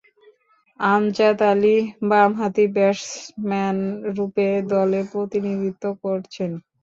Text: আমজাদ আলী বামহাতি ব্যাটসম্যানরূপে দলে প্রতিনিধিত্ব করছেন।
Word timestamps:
আমজাদ 0.79 1.39
আলী 1.49 1.75
বামহাতি 2.09 2.65
ব্যাটসম্যানরূপে 2.75 4.47
দলে 4.71 4.99
প্রতিনিধিত্ব 5.11 5.83
করছেন। 6.03 6.51